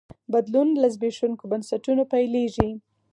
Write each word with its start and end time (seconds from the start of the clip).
بدلون 0.33 0.69
له 0.81 0.87
زبېښونکو 0.93 1.43
بنسټونو 1.51 2.03
پیلېږي. 2.13 2.69